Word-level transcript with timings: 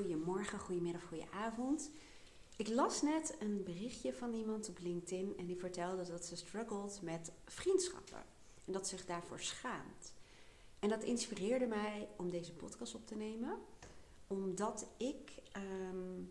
goedemorgen, 0.00 0.58
goedemiddag, 0.58 1.02
goedenavond. 1.08 1.90
Ik 2.56 2.68
las 2.68 3.02
net 3.02 3.36
een 3.38 3.62
berichtje 3.64 4.12
van 4.12 4.32
iemand 4.32 4.68
op 4.68 4.78
LinkedIn 4.78 5.34
en 5.38 5.46
die 5.46 5.56
vertelde 5.56 6.04
dat 6.04 6.24
ze 6.24 6.36
struggelt 6.36 7.02
met 7.02 7.32
vriendschappen 7.44 8.22
en 8.64 8.72
dat 8.72 8.88
ze 8.88 8.96
zich 8.96 9.06
daarvoor 9.06 9.40
schaamt. 9.40 10.12
En 10.78 10.88
dat 10.88 11.02
inspireerde 11.02 11.66
mij 11.66 12.08
om 12.16 12.30
deze 12.30 12.52
podcast 12.52 12.94
op 12.94 13.06
te 13.06 13.14
nemen, 13.14 13.58
omdat 14.26 14.86
ik 14.96 15.30
ehm, 15.52 16.22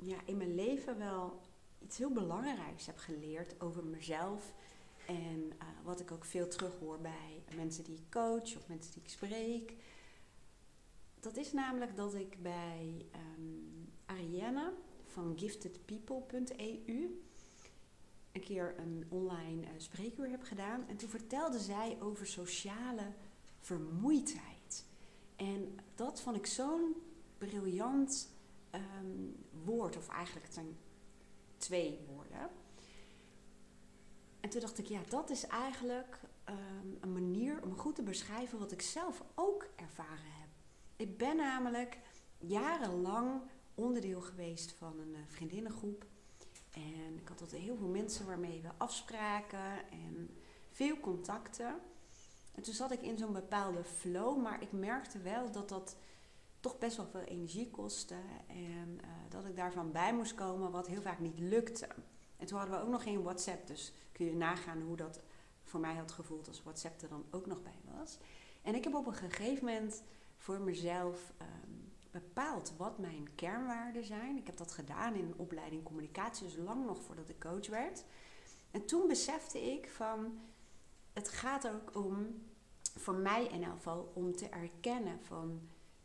ja, 0.00 0.16
in 0.24 0.36
mijn 0.36 0.54
leven 0.54 0.98
wel 0.98 1.40
iets 1.78 1.98
heel 1.98 2.12
belangrijks 2.12 2.86
heb 2.86 2.96
geleerd 2.96 3.60
over 3.60 3.84
mezelf. 3.84 4.52
En 5.06 5.52
eh, 5.58 5.66
wat 5.84 6.00
ik 6.00 6.12
ook 6.12 6.24
veel 6.24 6.48
terughoor 6.48 6.98
bij 7.00 7.42
mensen 7.56 7.84
die 7.84 7.96
ik 7.96 8.10
coach 8.10 8.56
of 8.56 8.68
mensen 8.68 8.92
die 8.92 9.02
ik 9.02 9.08
spreek. 9.08 9.74
Dat 11.20 11.36
is 11.36 11.52
namelijk 11.52 11.96
dat 11.96 12.14
ik 12.14 12.42
bij 12.42 13.06
um, 13.38 13.92
Ariane 14.06 14.72
van 15.04 15.38
giftedpeople.eu 15.38 17.22
een 18.32 18.40
keer 18.40 18.74
een 18.78 19.06
online 19.08 19.62
uh, 19.62 19.68
spreekuur 19.76 20.30
heb 20.30 20.42
gedaan. 20.42 20.88
En 20.88 20.96
toen 20.96 21.08
vertelde 21.08 21.58
zij 21.58 21.96
over 22.00 22.26
sociale 22.26 23.12
vermoeidheid. 23.60 24.84
En 25.36 25.78
dat 25.94 26.20
vond 26.20 26.36
ik 26.36 26.46
zo'n 26.46 26.96
briljant 27.38 28.28
um, 28.74 29.36
woord, 29.64 29.96
of 29.96 30.08
eigenlijk 30.08 30.46
zijn 30.52 30.76
twee 31.56 31.98
woorden. 32.06 32.50
En 34.40 34.50
toen 34.50 34.60
dacht 34.60 34.78
ik, 34.78 34.86
ja, 34.86 35.00
dat 35.08 35.30
is 35.30 35.46
eigenlijk 35.46 36.20
um, 36.48 36.98
een 37.00 37.12
manier 37.12 37.62
om 37.62 37.76
goed 37.76 37.94
te 37.94 38.02
beschrijven 38.02 38.58
wat 38.58 38.72
ik 38.72 38.82
zelf 38.82 39.24
ook 39.34 39.66
ervaren 39.76 40.32
heb. 40.40 40.47
Ik 40.98 41.18
ben 41.18 41.36
namelijk 41.36 41.98
jarenlang 42.38 43.40
onderdeel 43.74 44.20
geweest 44.20 44.72
van 44.72 44.98
een 44.98 45.12
uh, 45.12 45.18
vriendinnengroep. 45.26 46.06
En 46.70 47.18
ik 47.18 47.28
had 47.28 47.40
altijd 47.40 47.62
heel 47.62 47.76
veel 47.76 47.88
mensen 47.88 48.26
waarmee 48.26 48.60
we 48.60 48.68
afspraken 48.76 49.90
en 49.90 50.30
veel 50.70 51.00
contacten. 51.00 51.74
En 52.54 52.62
toen 52.62 52.74
zat 52.74 52.92
ik 52.92 53.02
in 53.02 53.18
zo'n 53.18 53.32
bepaalde 53.32 53.84
flow, 53.84 54.42
maar 54.42 54.62
ik 54.62 54.72
merkte 54.72 55.18
wel 55.18 55.50
dat 55.50 55.68
dat 55.68 55.96
toch 56.60 56.78
best 56.78 56.96
wel 56.96 57.06
veel 57.06 57.20
energie 57.20 57.70
kostte. 57.70 58.18
En 58.46 58.98
uh, 59.00 59.08
dat 59.28 59.44
ik 59.44 59.56
daarvan 59.56 59.92
bij 59.92 60.14
moest 60.14 60.34
komen, 60.34 60.70
wat 60.70 60.86
heel 60.86 61.02
vaak 61.02 61.18
niet 61.18 61.38
lukte. 61.38 61.88
En 62.36 62.46
toen 62.46 62.58
hadden 62.58 62.78
we 62.78 62.84
ook 62.84 62.90
nog 62.90 63.02
geen 63.02 63.22
WhatsApp, 63.22 63.66
dus 63.66 63.92
kun 64.12 64.26
je 64.26 64.34
nagaan 64.34 64.82
hoe 64.82 64.96
dat 64.96 65.20
voor 65.64 65.80
mij 65.80 65.94
had 65.94 66.12
gevoeld 66.12 66.48
als 66.48 66.62
WhatsApp 66.62 67.02
er 67.02 67.08
dan 67.08 67.24
ook 67.30 67.46
nog 67.46 67.62
bij 67.62 67.80
was. 67.98 68.18
En 68.62 68.74
ik 68.74 68.84
heb 68.84 68.94
op 68.94 69.06
een 69.06 69.14
gegeven 69.14 69.64
moment 69.64 70.02
voor 70.38 70.60
mezelf 70.60 71.32
um, 71.42 71.92
bepaald 72.10 72.74
wat 72.76 72.98
mijn 72.98 73.28
kernwaarden 73.34 74.04
zijn. 74.04 74.36
Ik 74.36 74.46
heb 74.46 74.56
dat 74.56 74.72
gedaan 74.72 75.14
in 75.14 75.24
een 75.24 75.38
opleiding 75.38 75.82
communicatie, 75.82 76.46
dus 76.46 76.56
lang 76.56 76.86
nog 76.86 77.02
voordat 77.02 77.28
ik 77.28 77.40
coach 77.40 77.66
werd. 77.66 78.04
En 78.70 78.86
toen 78.86 79.08
besefte 79.08 79.72
ik 79.72 79.88
van, 79.88 80.38
het 81.12 81.28
gaat 81.28 81.68
ook 81.68 81.96
om, 81.96 82.42
voor 82.96 83.14
mij 83.14 83.44
in 83.44 83.64
elk 83.64 83.76
geval, 83.76 84.12
om 84.14 84.36
te 84.36 84.48
erkennen 84.48 85.20
van, 85.22 85.60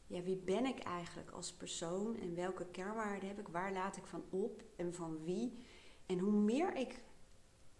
ja, 0.08 0.22
wie 0.22 0.38
ben 0.38 0.66
ik 0.66 0.80
eigenlijk 0.80 1.32
als 1.32 1.54
persoon 1.54 2.20
en 2.20 2.36
welke 2.36 2.66
kernwaarden 2.66 3.28
heb 3.28 3.40
ik, 3.40 3.48
waar 3.48 3.74
laat 3.74 3.98
ik 3.98 4.06
van 4.06 4.24
op 4.30 4.64
en 4.76 4.94
van 4.94 5.24
wie. 5.24 5.66
En 6.06 6.20
hoe 6.20 6.32
meer 6.32 6.76
ik 6.76 7.04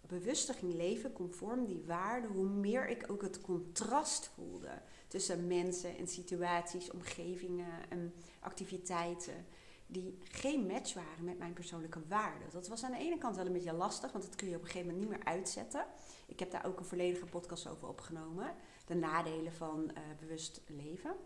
bewuster 0.06 0.54
ging 0.54 0.74
leven 0.74 1.12
conform 1.12 1.66
die 1.66 1.82
waarden, 1.86 2.30
hoe 2.30 2.48
meer 2.48 2.88
ik 2.88 3.10
ook 3.10 3.22
het 3.22 3.40
contrast 3.40 4.30
voelde 4.34 4.82
tussen 5.08 5.46
mensen 5.46 5.96
en 5.96 6.08
situaties, 6.08 6.90
omgevingen 6.90 7.90
en 7.90 8.14
activiteiten 8.40 9.46
die 9.86 10.18
geen 10.22 10.66
match 10.66 10.94
waren 10.94 11.24
met 11.24 11.38
mijn 11.38 11.52
persoonlijke 11.52 12.00
waarden. 12.08 12.50
Dat 12.50 12.68
was 12.68 12.84
aan 12.84 12.90
de 12.90 12.98
ene 12.98 13.18
kant 13.18 13.36
wel 13.36 13.46
een 13.46 13.52
beetje 13.52 13.72
lastig, 13.72 14.12
want 14.12 14.24
dat 14.24 14.36
kun 14.36 14.48
je 14.48 14.56
op 14.56 14.62
een 14.62 14.66
gegeven 14.68 14.92
moment 14.92 15.08
niet 15.08 15.18
meer 15.18 15.26
uitzetten. 15.26 15.86
Ik 16.26 16.38
heb 16.38 16.50
daar 16.50 16.66
ook 16.66 16.78
een 16.78 16.84
volledige 16.84 17.26
podcast 17.26 17.68
over 17.68 17.88
opgenomen. 17.88 18.54
De 18.86 18.94
nadelen 18.94 19.52
van 19.52 19.90
uh, 19.90 19.98
bewust 20.20 20.60
leven. 20.66 21.16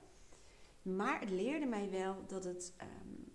Maar 0.82 1.20
het 1.20 1.30
leerde 1.30 1.66
mij 1.66 1.90
wel 1.90 2.16
dat 2.26 2.44
het 2.44 2.72
um, 2.82 3.32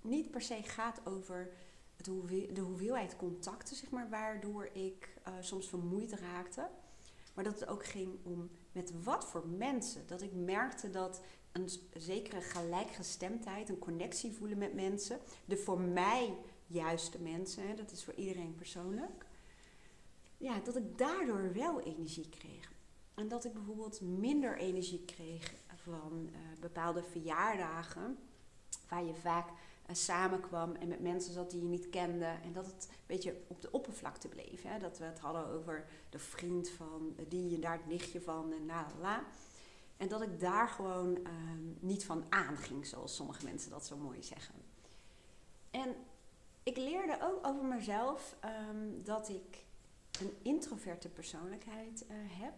niet 0.00 0.30
per 0.30 0.42
se 0.42 0.62
gaat 0.62 1.00
over 1.04 1.50
de 1.96 2.60
hoeveelheid 2.60 3.16
contacten, 3.16 3.76
zeg 3.76 3.90
maar, 3.90 4.08
waardoor 4.08 4.68
ik 4.72 5.14
uh, 5.28 5.34
soms 5.40 5.68
vermoeid 5.68 6.12
raakte. 6.12 6.68
Maar 7.34 7.44
dat 7.44 7.60
het 7.60 7.68
ook 7.68 7.84
ging 7.84 8.18
om 8.22 8.50
met 8.72 9.02
wat 9.02 9.26
voor 9.26 9.46
mensen. 9.46 10.06
Dat 10.06 10.22
ik 10.22 10.32
merkte 10.32 10.90
dat 10.90 11.20
een 11.52 11.68
zekere 11.92 12.40
gelijkgestemdheid, 12.40 13.68
een 13.68 13.78
connectie 13.78 14.32
voelen 14.32 14.58
met 14.58 14.74
mensen, 14.74 15.18
de 15.44 15.56
voor 15.56 15.80
mij 15.80 16.36
juiste 16.66 17.20
mensen, 17.20 17.68
hè, 17.68 17.74
dat 17.74 17.90
is 17.90 18.04
voor 18.04 18.14
iedereen 18.14 18.54
persoonlijk. 18.54 19.26
Ja, 20.36 20.60
dat 20.60 20.76
ik 20.76 20.98
daardoor 20.98 21.52
wel 21.52 21.80
energie 21.80 22.28
kreeg. 22.28 22.72
En 23.14 23.28
dat 23.28 23.44
ik 23.44 23.52
bijvoorbeeld 23.52 24.00
minder 24.00 24.58
energie 24.58 25.04
kreeg 25.04 25.54
van 25.74 26.28
uh, 26.30 26.60
bepaalde 26.60 27.02
verjaardagen, 27.02 28.18
waar 28.88 29.04
je 29.04 29.14
vaak 29.14 29.48
samenkwam 29.92 30.74
en 30.74 30.88
met 30.88 31.00
mensen 31.00 31.32
zat 31.32 31.50
die 31.50 31.62
je 31.62 31.68
niet 31.68 31.90
kende. 31.90 32.24
En 32.24 32.52
dat 32.52 32.66
het 32.66 32.86
een 32.90 32.96
beetje 33.06 33.36
op 33.46 33.60
de 33.60 33.70
oppervlakte 33.70 34.28
bleef. 34.28 34.62
Hè? 34.62 34.78
Dat 34.78 34.98
we 34.98 35.04
het 35.04 35.18
hadden 35.18 35.46
over 35.46 35.86
de 36.10 36.18
vriend 36.18 36.68
van 36.68 37.16
die 37.28 37.54
en 37.54 37.60
daar 37.60 37.76
het 37.76 37.86
nichtje 37.86 38.20
van 38.20 38.52
en 38.52 38.66
la. 39.00 39.24
En 39.96 40.08
dat 40.08 40.22
ik 40.22 40.40
daar 40.40 40.68
gewoon 40.68 41.16
uh, 41.16 41.30
niet 41.80 42.04
van 42.04 42.24
aanging, 42.28 42.86
zoals 42.86 43.14
sommige 43.14 43.44
mensen 43.44 43.70
dat 43.70 43.86
zo 43.86 43.96
mooi 43.96 44.22
zeggen. 44.22 44.54
En 45.70 45.94
ik 46.62 46.76
leerde 46.76 47.18
ook 47.22 47.46
over 47.46 47.64
mezelf 47.64 48.36
um, 48.70 49.04
dat 49.04 49.28
ik 49.28 49.64
een 50.20 50.32
introverte 50.42 51.08
persoonlijkheid 51.08 52.04
uh, 52.10 52.16
heb 52.16 52.54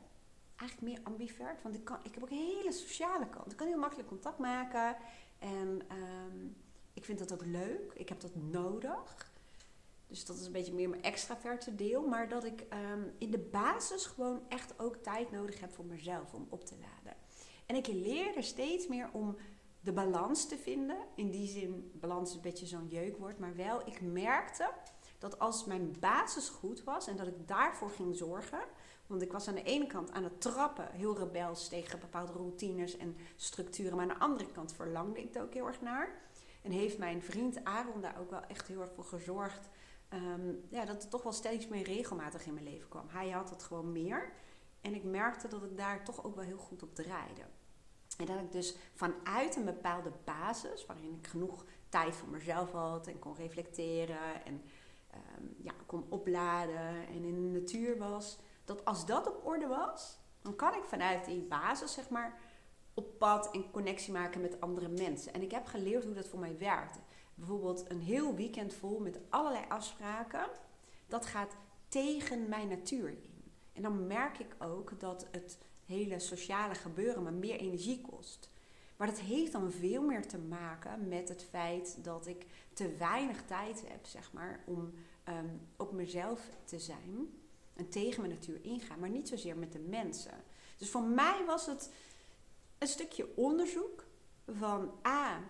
eigenlijk 0.56 0.92
meer 0.92 1.06
ambivert. 1.06 1.62
Want 1.62 1.74
ik, 1.74 1.84
kan, 1.84 1.98
ik 2.02 2.14
heb 2.14 2.22
ook 2.22 2.30
een 2.30 2.54
hele 2.56 2.72
sociale 2.72 3.28
kant. 3.28 3.50
Ik 3.50 3.56
kan 3.56 3.66
heel 3.66 3.78
makkelijk 3.78 4.08
contact 4.08 4.38
maken. 4.38 4.96
En 5.38 5.82
ik 6.52 6.55
vind 7.06 7.18
dat 7.18 7.32
ook 7.32 7.44
leuk. 7.44 7.92
Ik 7.94 8.08
heb 8.08 8.20
dat 8.20 8.34
nodig. 8.34 9.30
Dus 10.06 10.24
dat 10.24 10.36
is 10.36 10.46
een 10.46 10.52
beetje 10.52 10.74
meer 10.74 10.88
mijn 10.88 11.02
extraverte 11.02 11.74
deel. 11.74 12.06
Maar 12.06 12.28
dat 12.28 12.44
ik 12.44 12.66
um, 12.92 13.12
in 13.18 13.30
de 13.30 13.38
basis 13.38 14.06
gewoon 14.06 14.40
echt 14.48 14.78
ook 14.78 14.96
tijd 14.96 15.30
nodig 15.30 15.60
heb 15.60 15.72
voor 15.74 15.84
mezelf 15.84 16.32
om 16.32 16.46
op 16.48 16.64
te 16.64 16.74
laden. 16.80 17.18
En 17.66 17.76
ik 17.76 17.86
leer 17.86 18.36
er 18.36 18.42
steeds 18.42 18.86
meer 18.86 19.08
om 19.12 19.36
de 19.80 19.92
balans 19.92 20.48
te 20.48 20.58
vinden. 20.58 20.96
In 21.14 21.30
die 21.30 21.48
zin, 21.48 21.90
balans 21.94 22.28
is 22.28 22.36
een 22.36 22.42
beetje 22.42 22.66
zo'n 22.66 22.88
jeukwoord. 22.88 23.38
Maar 23.38 23.56
wel, 23.56 23.86
ik 23.86 24.00
merkte 24.00 24.70
dat 25.18 25.38
als 25.38 25.64
mijn 25.64 25.96
basis 26.00 26.48
goed 26.48 26.84
was 26.84 27.06
en 27.06 27.16
dat 27.16 27.26
ik 27.26 27.48
daarvoor 27.48 27.90
ging 27.90 28.16
zorgen, 28.16 28.60
want 29.06 29.22
ik 29.22 29.32
was 29.32 29.48
aan 29.48 29.54
de 29.54 29.62
ene 29.62 29.86
kant 29.86 30.12
aan 30.12 30.24
het 30.24 30.40
trappen, 30.40 30.90
heel 30.92 31.18
rebels 31.18 31.68
tegen 31.68 32.00
bepaalde 32.00 32.32
routines 32.32 32.96
en 32.96 33.16
structuren. 33.36 33.96
Maar 33.96 34.02
aan 34.02 34.18
de 34.18 34.24
andere 34.24 34.50
kant 34.52 34.72
verlangde 34.72 35.22
ik 35.22 35.34
er 35.34 35.42
ook 35.42 35.54
heel 35.54 35.66
erg 35.66 35.80
naar. 35.80 36.24
En 36.66 36.72
heeft 36.72 36.98
mijn 36.98 37.22
vriend 37.22 37.64
Aaron 37.64 38.00
daar 38.00 38.18
ook 38.20 38.30
wel 38.30 38.40
echt 38.40 38.68
heel 38.68 38.80
erg 38.80 38.92
voor 38.94 39.04
gezorgd. 39.04 39.68
Um, 40.12 40.66
ja, 40.68 40.84
dat 40.84 41.02
er 41.02 41.08
toch 41.08 41.22
wel 41.22 41.32
steeds 41.32 41.68
meer 41.68 41.84
regelmatig 41.84 42.46
in 42.46 42.52
mijn 42.54 42.64
leven 42.64 42.88
kwam. 42.88 43.08
Hij 43.08 43.30
had 43.30 43.50
het 43.50 43.62
gewoon 43.62 43.92
meer. 43.92 44.32
En 44.80 44.94
ik 44.94 45.04
merkte 45.04 45.48
dat 45.48 45.62
ik 45.62 45.76
daar 45.76 46.04
toch 46.04 46.24
ook 46.24 46.34
wel 46.34 46.44
heel 46.44 46.58
goed 46.58 46.82
op 46.82 46.94
draaide. 46.94 47.42
En 48.18 48.26
dat 48.26 48.38
ik 48.38 48.52
dus 48.52 48.76
vanuit 48.94 49.56
een 49.56 49.64
bepaalde 49.64 50.12
basis, 50.24 50.86
waarin 50.86 51.18
ik 51.20 51.26
genoeg 51.26 51.64
tijd 51.88 52.14
voor 52.14 52.28
mezelf 52.28 52.72
had 52.72 53.06
en 53.06 53.18
kon 53.18 53.34
reflecteren 53.34 54.44
en 54.44 54.62
um, 55.14 55.56
ja, 55.62 55.72
kon 55.86 56.06
opladen 56.08 57.06
en 57.08 57.24
in 57.24 57.34
de 57.34 57.60
natuur 57.60 57.98
was, 57.98 58.38
dat 58.64 58.84
als 58.84 59.06
dat 59.06 59.26
op 59.26 59.46
orde 59.46 59.66
was, 59.66 60.18
dan 60.42 60.56
kan 60.56 60.74
ik 60.74 60.84
vanuit 60.84 61.24
die 61.24 61.42
basis, 61.42 61.92
zeg 61.92 62.08
maar, 62.08 62.38
op 62.96 63.18
pad 63.18 63.50
en 63.50 63.70
connectie 63.70 64.12
maken 64.12 64.40
met 64.40 64.60
andere 64.60 64.88
mensen. 64.88 65.32
En 65.32 65.42
ik 65.42 65.50
heb 65.50 65.66
geleerd 65.66 66.04
hoe 66.04 66.14
dat 66.14 66.28
voor 66.28 66.38
mij 66.38 66.58
werkt. 66.58 66.98
Bijvoorbeeld 67.34 67.90
een 67.90 68.00
heel 68.00 68.34
weekend 68.34 68.74
vol 68.74 68.98
met 68.98 69.18
allerlei 69.28 69.64
afspraken, 69.68 70.48
dat 71.06 71.26
gaat 71.26 71.56
tegen 71.88 72.48
mijn 72.48 72.68
natuur 72.68 73.08
in. 73.08 73.52
En 73.72 73.82
dan 73.82 74.06
merk 74.06 74.38
ik 74.38 74.56
ook 74.58 75.00
dat 75.00 75.26
het 75.30 75.58
hele 75.84 76.18
sociale 76.18 76.74
gebeuren 76.74 77.22
me 77.22 77.30
meer 77.30 77.58
energie 77.58 78.00
kost. 78.00 78.50
Maar 78.96 79.06
dat 79.06 79.20
heeft 79.20 79.52
dan 79.52 79.70
veel 79.70 80.02
meer 80.02 80.26
te 80.26 80.38
maken 80.38 81.08
met 81.08 81.28
het 81.28 81.44
feit 81.50 82.04
dat 82.04 82.26
ik 82.26 82.46
te 82.72 82.96
weinig 82.96 83.44
tijd 83.44 83.84
heb, 83.88 84.06
zeg 84.06 84.32
maar, 84.32 84.60
om 84.66 84.92
um, 85.28 85.60
op 85.76 85.92
mezelf 85.92 86.40
te 86.64 86.78
zijn 86.78 87.28
en 87.74 87.88
tegen 87.88 88.20
mijn 88.20 88.32
natuur 88.34 88.58
ingaan, 88.62 89.00
maar 89.00 89.10
niet 89.10 89.28
zozeer 89.28 89.56
met 89.56 89.72
de 89.72 89.78
mensen. 89.78 90.44
Dus 90.76 90.90
voor 90.90 91.02
mij 91.02 91.44
was 91.46 91.66
het 91.66 91.90
een 92.78 92.88
stukje 92.88 93.36
onderzoek 93.36 94.04
van 94.46 94.90
A, 95.06 95.40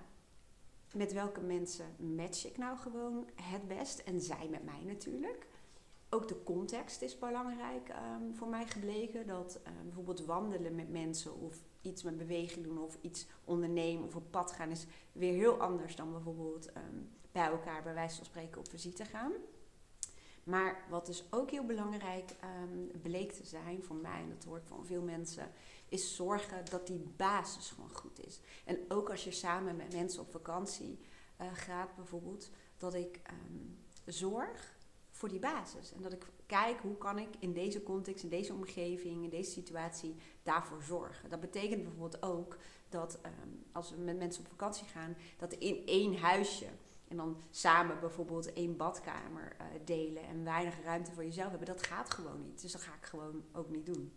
met 0.94 1.12
welke 1.12 1.40
mensen 1.40 1.87
match 1.99 2.46
ik 2.46 2.58
nou 2.58 2.78
gewoon 2.78 3.26
het 3.34 3.69
best 3.69 3.99
en 3.99 4.20
zij 4.20 4.49
met 4.50 4.64
mij 4.64 4.84
natuurlijk. 4.84 5.46
Ook 6.11 6.28
de 6.28 6.43
context 6.43 7.02
is 7.02 7.19
belangrijk 7.19 7.88
um, 7.88 8.34
voor 8.34 8.49
mij 8.49 8.67
gebleken. 8.67 9.26
Dat 9.26 9.61
um, 9.67 9.73
bijvoorbeeld 9.84 10.25
wandelen 10.25 10.75
met 10.75 10.90
mensen 10.90 11.40
of 11.40 11.62
iets 11.81 12.02
met 12.02 12.17
beweging 12.17 12.64
doen 12.64 12.78
of 12.78 12.99
iets 13.00 13.26
ondernemen 13.44 14.06
of 14.06 14.17
op 14.17 14.31
pad 14.31 14.52
gaan 14.52 14.70
is 14.70 14.87
weer 15.12 15.32
heel 15.32 15.61
anders 15.61 15.96
dan 15.96 16.12
bijvoorbeeld 16.12 16.73
ehm, 16.73 16.96
bij 17.32 17.46
elkaar 17.46 17.82
bij 17.82 17.94
wijze 17.94 18.17
van 18.17 18.25
spreken 18.25 18.58
op 18.58 18.69
visite 18.69 19.05
gaan. 19.05 19.32
Maar 20.47 20.85
wat 20.89 21.07
dus 21.07 21.25
ook 21.31 21.51
heel 21.51 21.65
belangrijk 21.65 22.31
um, 22.63 22.91
bleek 23.03 23.33
te 23.33 23.45
zijn 23.45 23.83
voor 23.83 23.97
mij, 23.97 24.21
en 24.21 24.29
dat 24.29 24.45
hoor 24.45 24.57
ik 24.57 24.67
van 24.67 24.87
veel 24.87 25.03
mensen, 25.03 25.51
is 25.89 26.17
zorgen 26.17 26.65
dat 26.71 26.87
die 26.87 27.13
basis 27.17 27.71
gewoon 27.71 27.95
goed 27.95 28.27
is. 28.27 28.41
En 28.65 28.79
ook 28.89 29.11
als 29.11 29.25
je 29.25 29.31
samen 29.31 29.77
met 29.77 29.93
mensen 29.93 30.21
op 30.21 30.31
vakantie 30.31 30.99
uh, 31.41 31.47
gaat 31.53 31.95
bijvoorbeeld, 31.97 32.51
dat 32.77 32.95
ik 32.95 33.21
um, 33.31 33.79
zorg 34.05 34.77
voor 35.11 35.29
die 35.29 35.39
basis. 35.39 35.93
En 35.93 36.03
dat 36.03 36.13
ik 36.13 36.27
kijk 36.47 36.81
hoe 36.81 36.97
kan 36.99 37.19
ik 37.19 37.29
in 37.39 37.53
deze 37.53 37.83
context, 37.83 38.25
in 38.25 38.31
deze 38.31 38.53
omgeving, 38.53 39.25
in 39.25 39.31
deze 39.31 39.51
situatie 39.51 40.15
daarvoor 40.43 40.83
zorgen. 40.83 41.31
Dat 41.31 41.41
betekent 41.41 41.83
bijvoorbeeld 41.83 42.23
ook 42.23 42.59
dat 42.89 43.19
um, 43.27 43.65
als 43.73 43.91
we 43.91 43.97
met 43.97 44.19
mensen 44.19 44.43
op 44.45 44.51
vakantie 44.51 44.87
gaan, 44.87 45.17
dat 45.37 45.53
in 45.53 45.87
één 45.87 46.19
huisje 46.19 46.67
en 47.08 47.17
dan 47.17 47.37
samen 47.50 48.00
bijvoorbeeld 48.00 48.53
één 48.53 48.76
badkamer 48.76 49.56
uh, 49.61 49.67
delen 49.85 50.23
en 50.23 50.44
weinig 50.44 50.82
ruimte 50.85 51.12
voor 51.12 51.25
jezelf 51.25 51.50
hebben, 51.50 51.69
dat 51.69 51.87
gaat 51.87 52.11
gewoon 52.11 52.43
niet. 52.43 52.62
Dus 52.62 52.73
dat 52.73 52.82
ga 52.82 52.94
ik 52.94 53.06
gewoon 53.06 53.44
ook 53.53 53.69
niet 53.69 53.87
doen. 53.87 54.12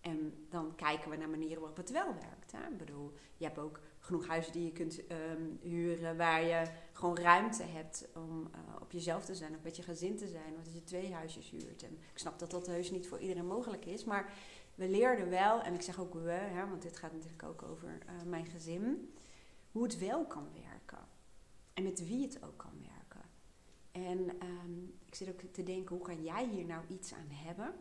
En 0.00 0.46
dan 0.48 0.74
kijken 0.74 1.10
we 1.10 1.16
naar 1.16 1.28
manieren 1.28 1.58
waarop 1.58 1.76
het 1.76 1.90
wel 1.90 2.14
werkt. 2.14 2.52
Hè? 2.52 2.70
Ik 2.70 2.78
bedoel, 2.78 3.12
je 3.36 3.44
hebt 3.44 3.58
ook 3.58 3.80
genoeg 3.98 4.26
huizen 4.26 4.52
die 4.52 4.64
je 4.64 4.72
kunt 4.72 4.98
um, 4.98 5.58
huren 5.60 6.16
waar 6.16 6.42
je 6.44 6.66
gewoon 6.92 7.16
ruimte 7.16 7.62
hebt 7.62 8.08
om 8.14 8.40
uh, 8.40 8.80
op 8.80 8.92
jezelf 8.92 9.24
te 9.24 9.34
zijn, 9.34 9.54
of 9.54 9.62
met 9.62 9.76
je 9.76 9.82
gezin 9.82 10.16
te 10.16 10.28
zijn, 10.28 10.56
of 10.58 10.64
dat 10.64 10.74
je 10.74 10.84
twee 10.84 11.12
huisjes 11.12 11.50
huurt. 11.50 11.82
En 11.82 11.98
ik 12.12 12.18
snap 12.18 12.38
dat 12.38 12.50
dat 12.50 12.66
heus 12.66 12.90
niet 12.90 13.08
voor 13.08 13.18
iedereen 13.18 13.46
mogelijk 13.46 13.84
is, 13.84 14.04
maar 14.04 14.32
we 14.74 14.88
leerden 14.88 15.30
wel, 15.30 15.60
en 15.60 15.74
ik 15.74 15.82
zeg 15.82 16.00
ook 16.00 16.14
we, 16.14 16.30
hè, 16.30 16.68
want 16.68 16.82
dit 16.82 16.96
gaat 16.96 17.12
natuurlijk 17.12 17.42
ook 17.42 17.62
over 17.62 17.88
uh, 17.88 18.22
mijn 18.26 18.46
gezin, 18.46 19.14
hoe 19.72 19.82
het 19.82 19.98
wel 19.98 20.26
kan 20.26 20.48
werken. 20.52 21.08
En 21.74 21.82
met 21.82 22.06
wie 22.06 22.22
het 22.22 22.42
ook 22.42 22.56
kan 22.56 22.80
werken. 22.80 23.30
En 23.92 24.46
um, 24.46 24.98
ik 25.06 25.14
zit 25.14 25.28
ook 25.28 25.40
te 25.52 25.62
denken, 25.62 25.96
hoe 25.96 26.04
kan 26.04 26.22
jij 26.22 26.48
hier 26.48 26.64
nou 26.64 26.84
iets 26.88 27.14
aan 27.14 27.30
hebben? 27.30 27.74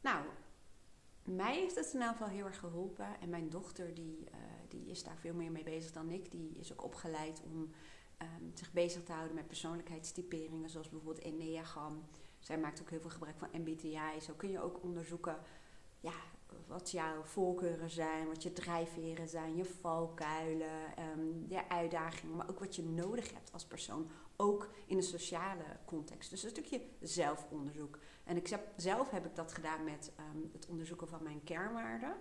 Nou, 0.00 0.26
mij 1.24 1.54
heeft 1.54 1.74
het 1.74 1.92
in 1.94 2.02
elk 2.02 2.16
geval 2.16 2.28
heel 2.28 2.46
erg 2.46 2.58
geholpen. 2.58 3.20
En 3.20 3.28
mijn 3.28 3.48
dochter, 3.48 3.94
die, 3.94 4.18
uh, 4.20 4.36
die 4.68 4.86
is 4.86 5.02
daar 5.02 5.16
veel 5.16 5.34
meer 5.34 5.52
mee 5.52 5.62
bezig 5.64 5.92
dan 5.92 6.10
ik. 6.10 6.30
Die 6.30 6.58
is 6.58 6.72
ook 6.72 6.84
opgeleid 6.84 7.42
om 7.44 7.70
um, 8.22 8.50
zich 8.54 8.72
bezig 8.72 9.04
te 9.04 9.12
houden 9.12 9.34
met 9.34 9.46
persoonlijkheidstyperingen, 9.46 10.70
zoals 10.70 10.88
bijvoorbeeld 10.88 11.24
Enneagram. 11.24 12.04
Zij 12.38 12.58
maakt 12.58 12.80
ook 12.80 12.90
heel 12.90 13.00
veel 13.00 13.10
gebruik 13.10 13.38
van 13.38 13.48
MBTI. 13.52 14.20
Zo 14.20 14.34
kun 14.36 14.50
je 14.50 14.62
ook 14.62 14.82
onderzoeken 14.82 15.38
ja, 16.00 16.14
wat 16.66 16.90
jouw 16.90 17.22
voorkeuren 17.22 17.90
zijn, 17.90 18.26
wat 18.26 18.42
je 18.42 18.52
drijfveren 18.52 19.28
zijn, 19.28 19.56
je 19.56 19.64
valkuilen, 19.64 20.94
um, 21.16 21.44
je 21.48 21.68
uitdagingen, 21.68 22.36
maar 22.36 22.50
ook 22.50 22.58
wat 22.58 22.76
je 22.76 22.84
nodig 22.84 23.32
hebt 23.32 23.52
als 23.52 23.64
persoon, 23.64 24.08
ook 24.36 24.68
in 24.86 24.96
een 24.96 25.02
sociale 25.02 25.64
context. 25.84 26.30
Dus 26.30 26.42
een 26.42 26.50
stukje 26.50 26.80
zelfonderzoek. 27.00 27.98
En 28.24 28.36
ik 28.36 28.58
zelf 28.76 29.10
heb 29.10 29.26
ik 29.26 29.36
dat 29.36 29.52
gedaan 29.52 29.84
met 29.84 30.12
um, 30.34 30.50
het 30.52 30.66
onderzoeken 30.66 31.08
van 31.08 31.22
mijn 31.22 31.44
kernwaarden. 31.44 32.14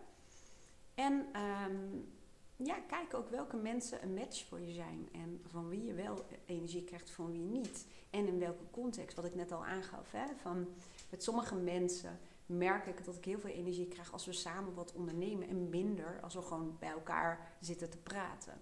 En 0.94 1.14
um, 1.14 2.14
ja, 2.56 2.80
kijk 2.88 3.14
ook 3.14 3.30
welke 3.30 3.58
mensen 3.58 4.04
een 4.04 4.14
match 4.14 4.46
voor 4.46 4.60
je 4.60 4.74
zijn 4.74 5.10
en 5.12 5.42
van 5.46 5.70
wie 5.70 5.84
je 5.86 5.94
wel 5.94 6.26
energie 6.46 6.84
krijgt, 6.84 7.10
van 7.10 7.32
wie 7.32 7.42
niet. 7.42 7.88
En 8.10 8.28
in 8.28 8.40
welke 8.40 8.64
context, 8.72 9.16
wat 9.16 9.26
ik 9.26 9.36
net 9.36 9.52
al 9.52 9.66
aangaf. 9.66 10.12
Hè? 10.12 10.26
Van, 10.42 10.68
met 11.10 11.24
sommige 11.24 11.56
mensen 11.56 12.20
merk 12.46 12.86
ik 12.86 13.06
dat 13.06 13.16
ik 13.16 13.26
heel 13.26 13.40
veel 13.40 13.50
energie 13.50 13.88
krijg 13.88 14.12
als 14.12 14.26
we 14.26 14.34
samen 14.34 14.74
wat 14.74 14.94
ondernemen 14.94 15.48
en 15.48 15.70
minder 15.70 16.20
als 16.22 16.34
we 16.34 16.42
gewoon 16.42 16.78
bij 16.80 16.90
elkaar 16.90 17.56
zitten 17.60 17.90
te 17.90 17.98
praten. 17.98 18.62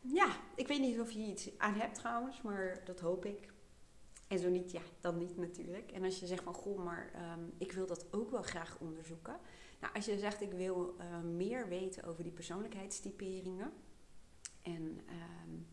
Ja, 0.00 0.36
ik 0.54 0.66
weet 0.66 0.80
niet 0.80 1.00
of 1.00 1.10
je 1.10 1.18
iets 1.18 1.58
aan 1.58 1.74
hebt 1.74 1.94
trouwens, 1.94 2.42
maar 2.42 2.80
dat 2.84 3.00
hoop 3.00 3.24
ik. 3.24 3.54
En 4.28 4.38
zo 4.38 4.48
niet, 4.48 4.70
ja, 4.70 4.80
dan 5.00 5.18
niet 5.18 5.36
natuurlijk. 5.36 5.90
En 5.90 6.04
als 6.04 6.20
je 6.20 6.26
zegt 6.26 6.42
van, 6.42 6.54
goh, 6.54 6.84
maar 6.84 7.12
um, 7.38 7.52
ik 7.58 7.72
wil 7.72 7.86
dat 7.86 8.06
ook 8.10 8.30
wel 8.30 8.42
graag 8.42 8.78
onderzoeken. 8.80 9.36
Nou, 9.80 9.94
als 9.94 10.04
je 10.04 10.18
zegt, 10.18 10.40
ik 10.40 10.52
wil 10.52 10.96
uh, 10.98 11.20
meer 11.20 11.68
weten 11.68 12.04
over 12.04 12.22
die 12.22 12.32
persoonlijkheidstyperingen. 12.32 13.72
En 14.62 15.00
um, 15.44 15.66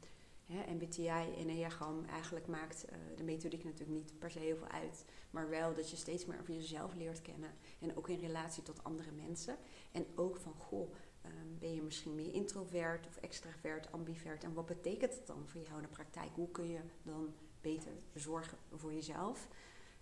MBTI 0.47 1.07
en 1.07 1.35
Enneagram 1.35 2.05
eigenlijk 2.05 2.47
maakt 2.47 2.85
uh, 2.85 3.17
de 3.17 3.23
methodiek 3.23 3.63
natuurlijk 3.63 3.97
niet 3.97 4.19
per 4.19 4.31
se 4.31 4.39
heel 4.39 4.57
veel 4.57 4.67
uit. 4.67 5.05
Maar 5.31 5.49
wel 5.49 5.73
dat 5.73 5.89
je 5.89 5.95
steeds 5.95 6.25
meer 6.25 6.39
over 6.39 6.53
jezelf 6.53 6.93
leert 6.93 7.21
kennen. 7.21 7.51
En 7.79 7.97
ook 7.97 8.09
in 8.09 8.19
relatie 8.19 8.63
tot 8.63 8.83
andere 8.83 9.11
mensen. 9.11 9.57
En 9.91 10.05
ook 10.15 10.37
van, 10.37 10.53
goh, 10.53 10.93
um, 11.25 11.57
ben 11.59 11.73
je 11.73 11.81
misschien 11.81 12.15
meer 12.15 12.33
introvert 12.33 13.07
of 13.07 13.15
extravert, 13.17 13.91
ambivert? 13.91 14.43
En 14.43 14.53
wat 14.53 14.65
betekent 14.65 15.13
het 15.13 15.27
dan 15.27 15.47
voor 15.47 15.61
jou 15.61 15.75
in 15.75 15.81
de 15.81 15.87
praktijk? 15.87 16.29
Hoe 16.33 16.51
kun 16.51 16.67
je 16.67 16.79
dan 17.03 17.33
beter 17.61 17.91
zorgen 18.13 18.57
voor 18.71 18.93
jezelf? 18.93 19.47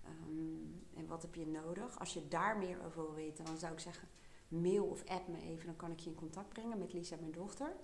Um, 0.06 0.86
en 0.96 1.08
wat 1.08 1.22
heb 1.22 1.36
je 1.36 1.48
nodig? 1.48 2.00
Als 2.00 2.14
je 2.14 2.28
daar 2.28 2.58
meer 2.58 2.86
over 2.86 3.04
wil 3.04 3.14
weten, 3.14 3.46
dan 3.46 3.58
zou 3.58 3.74
ik 3.74 3.80
zeggen, 3.80 4.08
mail 4.48 4.86
of 4.86 5.06
app 5.06 5.28
me 5.28 5.42
even. 5.42 5.66
Dan 5.66 5.76
kan 5.76 5.92
ik 5.92 6.00
je 6.00 6.10
in 6.10 6.16
contact 6.16 6.50
brengen 6.50 6.78
met 6.78 6.94
Lisa, 6.94 7.16
mijn 7.20 7.32
dochter. 7.32 7.76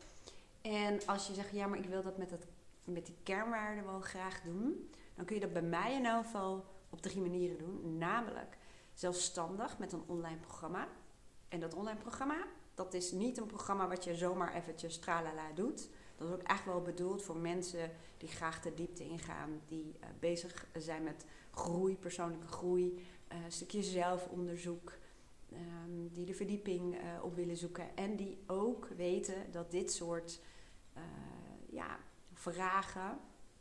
En 0.67 1.05
als 1.05 1.27
je 1.27 1.33
zegt, 1.33 1.51
ja, 1.51 1.67
maar 1.67 1.79
ik 1.79 1.89
wil 1.89 2.01
dat 2.03 2.17
met, 2.17 2.29
dat, 2.29 2.45
met 2.83 3.05
die 3.05 3.15
kernwaarden 3.23 3.85
wel 3.85 3.99
graag 3.99 4.41
doen, 4.41 4.89
dan 5.15 5.25
kun 5.25 5.35
je 5.35 5.41
dat 5.41 5.53
bij 5.53 5.61
mij 5.61 5.93
in 5.93 6.05
elk 6.05 6.23
geval 6.23 6.65
op 6.89 7.01
drie 7.01 7.21
manieren 7.21 7.57
doen. 7.57 7.97
Namelijk 7.97 8.57
zelfstandig 8.93 9.77
met 9.77 9.91
een 9.91 10.03
online 10.05 10.39
programma. 10.39 10.87
En 11.47 11.59
dat 11.59 11.73
online 11.73 11.99
programma, 11.99 12.47
dat 12.73 12.93
is 12.93 13.11
niet 13.11 13.37
een 13.37 13.45
programma 13.45 13.87
wat 13.87 14.03
je 14.03 14.15
zomaar 14.15 14.53
eventjes 14.53 14.99
tralala 14.99 15.51
doet. 15.55 15.89
Dat 16.17 16.27
is 16.27 16.33
ook 16.33 16.41
echt 16.41 16.65
wel 16.65 16.81
bedoeld 16.81 17.23
voor 17.23 17.37
mensen 17.37 17.91
die 18.17 18.29
graag 18.29 18.61
de 18.61 18.73
diepte 18.73 19.03
ingaan, 19.03 19.61
die 19.65 19.95
uh, 19.99 20.05
bezig 20.19 20.67
zijn 20.77 21.03
met 21.03 21.25
groei, 21.51 21.97
persoonlijke 21.97 22.47
groei, 22.47 23.05
uh, 23.31 23.43
een 23.43 23.51
stukje 23.51 23.83
zelfonderzoek, 23.83 24.91
um, 25.51 26.09
die 26.13 26.25
de 26.25 26.33
verdieping 26.33 26.95
uh, 26.95 27.23
op 27.23 27.35
willen 27.35 27.57
zoeken 27.57 27.95
en 27.95 28.15
die 28.15 28.37
ook 28.47 28.87
weten 28.87 29.51
dat 29.51 29.71
dit 29.71 29.91
soort 29.91 30.39
ja, 31.69 31.97
vragen 32.33 33.19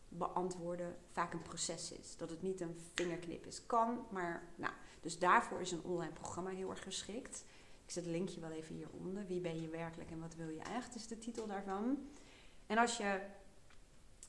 beantwoorden 0.08 0.96
vaak 1.10 1.32
een 1.32 1.42
proces 1.42 1.92
is. 1.92 2.16
Dat 2.16 2.30
het 2.30 2.42
niet 2.42 2.60
een 2.60 2.76
vingerknip 2.94 3.46
is. 3.46 3.66
Kan, 3.66 4.06
maar 4.10 4.48
nou, 4.56 4.72
dus 5.00 5.18
daarvoor 5.18 5.60
is 5.60 5.72
een 5.72 5.84
online 5.84 6.12
programma 6.12 6.50
heel 6.50 6.70
erg 6.70 6.82
geschikt. 6.82 7.44
Ik 7.84 7.92
zet 7.92 8.04
het 8.04 8.12
linkje 8.12 8.40
wel 8.40 8.50
even 8.50 8.74
hieronder. 8.74 9.26
Wie 9.26 9.40
ben 9.40 9.60
je 9.60 9.68
werkelijk 9.68 10.10
en 10.10 10.20
wat 10.20 10.34
wil 10.34 10.48
je 10.48 10.62
echt, 10.62 10.94
is 10.94 11.06
de 11.06 11.18
titel 11.18 11.46
daarvan. 11.46 12.08
En 12.66 12.78
als 12.78 12.96
je 12.96 13.20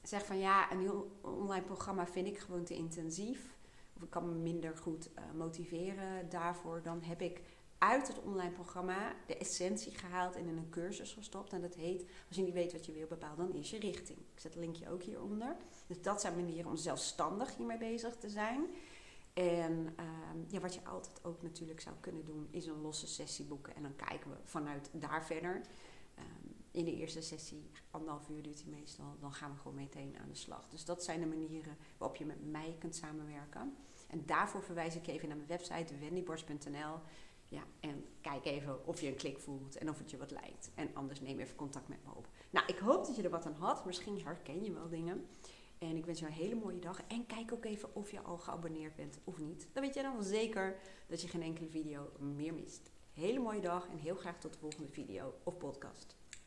zegt 0.04 0.26
van 0.26 0.40
ja, 0.40 0.72
een 0.72 0.80
heel 0.80 1.20
online 1.22 1.66
programma 1.66 2.08
vind 2.08 2.28
ik 2.28 2.38
gewoon 2.38 2.64
te 2.64 2.76
intensief. 2.76 3.56
Of 3.96 4.02
ik 4.02 4.10
kan 4.10 4.26
me 4.26 4.34
minder 4.34 4.78
goed 4.78 5.10
uh, 5.10 5.24
motiveren 5.38 6.30
daarvoor. 6.30 6.82
Dan 6.82 7.02
heb 7.02 7.22
ik 7.22 7.42
uit 7.78 8.08
het 8.08 8.22
online 8.22 8.52
programma 8.52 9.16
de 9.28 9.38
essentie 9.38 9.98
gehaald 9.98 10.36
en 10.36 10.48
in 10.48 10.58
een 10.58 10.70
cursus 10.70 11.14
gestopt. 11.14 11.54
En 11.54 11.62
dat 11.62 11.76
heet, 11.76 12.06
als 12.28 12.38
je 12.38 12.44
niet 12.44 12.54
weet 12.54 12.72
wat 12.72 12.86
je 12.86 12.92
wil 12.92 13.08
bepalen, 13.08 13.52
dan 13.52 13.54
is 13.54 13.70
je 13.70 13.80
richting. 13.80 14.18
Ik 14.18 14.40
zet 14.40 14.54
het 14.54 14.64
linkje 14.64 14.90
ook 14.90 15.04
hieronder. 15.04 15.56
Dus 15.88 16.02
dat 16.02 16.22
zijn 16.22 16.36
manieren 16.36 16.70
om 16.70 16.78
zelfstandig 16.78 17.56
hiermee 17.56 17.78
bezig 17.78 18.16
te 18.16 18.30
zijn. 18.30 18.66
En 19.34 19.72
um, 19.72 20.46
ja, 20.48 20.60
wat 20.60 20.74
je 20.74 20.86
altijd 20.86 21.24
ook 21.24 21.42
natuurlijk 21.42 21.82
zou 21.82 21.96
kunnen 22.00 22.26
doen, 22.26 22.48
is 22.52 22.66
een 22.66 22.82
losse 22.82 23.08
sessie 23.08 23.46
boeken. 23.46 23.76
En 23.76 23.82
dan 23.82 23.96
kijken 23.96 24.32
we 24.32 24.38
vanuit 24.44 24.90
daar 24.92 25.26
verder. 25.26 25.62
Um, 26.20 26.56
in 26.72 26.86
de 26.86 26.96
eerste 26.96 27.22
sessie, 27.22 27.72
anderhalf 27.92 28.30
uur 28.30 28.42
duurt 28.42 28.58
die 28.58 28.76
meestal, 28.76 29.18
dan 29.20 29.34
gaan 29.34 29.52
we 29.52 29.58
gewoon 29.58 29.78
meteen 29.78 30.18
aan 30.22 30.30
de 30.30 30.36
slag. 30.36 30.70
Dus 30.70 30.86
dat 30.86 31.04
zijn 31.04 31.20
de 31.20 31.26
manieren 31.26 31.78
waarop 31.98 32.18
je 32.18 32.26
met 32.26 32.52
mij 32.52 32.76
kunt 32.80 32.96
samenwerken. 32.96 33.76
En 34.08 34.26
daarvoor 34.26 34.64
verwijs 34.64 34.96
ik 34.96 35.08
even 35.08 35.28
naar 35.28 35.38
mijn 35.38 35.50
website 35.50 35.98
wendyborst.nl. 35.98 37.00
Ja, 37.50 37.64
en 37.80 38.06
kijk 38.22 38.46
even 38.46 38.88
of 38.88 39.02
je 39.02 39.08
een 39.08 39.16
klik 39.16 39.40
voelt 39.40 39.78
en 39.78 39.90
of 39.90 39.98
het 39.98 40.12
je 40.12 40.18
wat 40.18 40.32
lijkt. 40.32 40.72
En 40.76 40.90
anders 40.94 41.22
neem 41.22 41.40
even 41.40 41.56
contact 41.56 41.88
met 41.88 42.04
me 42.06 42.12
op. 42.16 42.28
Nou, 42.50 42.66
ik 42.68 42.78
hoop 42.78 43.06
dat 43.06 43.16
je 43.16 43.24
er 43.24 43.30
wat 43.30 43.46
aan 43.46 43.54
had. 43.54 43.86
Misschien 43.86 44.22
herken 44.22 44.64
je 44.64 44.74
wel 44.74 44.90
dingen. 44.90 45.28
En 45.78 45.96
ik 45.96 46.06
wens 46.06 46.20
je 46.20 46.26
een 46.26 46.32
hele 46.32 46.56
mooie 46.56 46.80
dag. 46.80 47.02
En 47.08 47.26
kijk 47.26 47.54
ook 47.54 47.66
even 47.66 47.96
of 47.96 48.12
je 48.12 48.22
al 48.22 48.38
geabonneerd 48.38 48.96
bent 48.96 49.20
of 49.24 49.38
niet. 49.38 49.68
Dan 49.74 49.84
weet 49.84 49.94
je 49.94 50.02
dan 50.02 50.14
wel 50.14 50.24
zeker 50.24 50.80
dat 51.08 51.22
je 51.22 51.28
geen 51.28 51.42
enkele 51.42 51.70
video 51.70 52.12
meer 52.20 52.54
mist. 52.54 52.92
Hele 53.14 53.40
mooie 53.40 53.62
dag 53.62 53.88
en 53.90 53.98
heel 53.98 54.16
graag 54.16 54.40
tot 54.40 54.54
de 54.54 54.60
volgende 54.60 54.90
video 54.90 55.34
of 55.44 55.58
podcast. 55.58 56.16